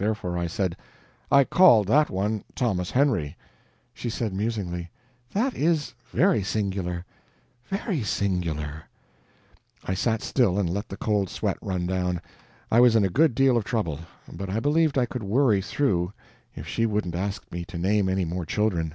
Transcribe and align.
Therefore 0.00 0.38
I 0.38 0.46
said: 0.46 0.76
"I 1.28 1.42
called 1.42 1.88
that 1.88 2.08
one 2.08 2.44
Thomas 2.54 2.92
Henry." 2.92 3.36
She 3.92 4.08
said, 4.08 4.32
musingly: 4.32 4.92
"That 5.32 5.56
is 5.56 5.92
very 6.12 6.40
singular... 6.44 7.04
very 7.66 8.04
singular." 8.04 8.84
I 9.84 9.94
sat 9.94 10.22
still 10.22 10.56
and 10.56 10.70
let 10.70 10.88
the 10.88 10.96
cold 10.96 11.28
sweat 11.28 11.58
run 11.60 11.84
down. 11.88 12.20
I 12.70 12.78
was 12.78 12.94
in 12.94 13.04
a 13.04 13.08
good 13.10 13.34
deal 13.34 13.56
of 13.56 13.64
trouble, 13.64 13.98
but 14.32 14.48
I 14.48 14.60
believed 14.60 14.96
I 14.96 15.04
could 15.06 15.24
worry 15.24 15.60
through 15.60 16.12
if 16.54 16.68
she 16.68 16.86
wouldn't 16.86 17.16
ask 17.16 17.50
me 17.50 17.64
to 17.64 17.76
name 17.76 18.08
any 18.08 18.24
more 18.24 18.46
children. 18.46 18.94